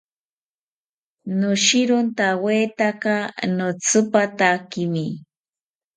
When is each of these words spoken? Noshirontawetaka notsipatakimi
Noshirontawetaka 1.39 3.15
notsipatakimi 3.55 5.05